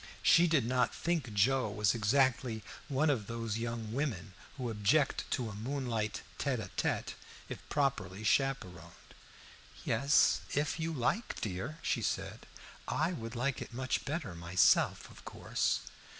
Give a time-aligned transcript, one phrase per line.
[0.23, 5.47] She did not think Joe was exactly one of those young women who object to
[5.47, 7.13] a moonlight tête à tête,
[7.49, 9.13] if properly chaperoned.
[9.85, 12.47] "Yes, if you like, dear," she said.
[12.87, 15.81] "I would like it much better myself, of course."